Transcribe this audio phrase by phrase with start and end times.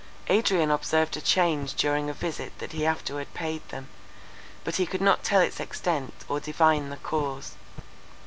[0.29, 3.87] Adrian observed a change during a visit that he afterward paid them;
[4.63, 7.51] but he could not tell its extent, or divine the cause.